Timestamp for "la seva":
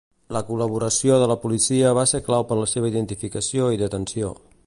2.63-2.91